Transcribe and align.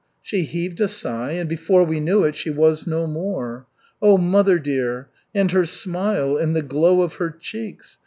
She 0.23 0.45
heaved 0.45 0.81
a 0.81 0.87
sigh, 0.87 1.33
and 1.33 1.47
before 1.47 1.83
we 1.83 1.99
knew 1.99 2.23
it, 2.23 2.35
she 2.35 2.49
was 2.49 2.87
no 2.87 3.05
more. 3.05 3.67
Oh, 4.01 4.17
mother 4.17 4.57
dear! 4.57 5.09
And 5.35 5.51
her 5.51 5.63
smile, 5.63 6.37
and 6.37 6.55
the 6.55 6.63
glow 6.63 7.03
of 7.03 7.13
her 7.17 7.29
cheeks! 7.29 7.99